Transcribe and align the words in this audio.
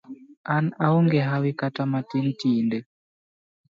An 0.55 0.65
aonge 0.85 1.19
hawi 1.29 1.51
kata 1.59 1.83
matin 1.91 2.25
tinde. 2.39 2.77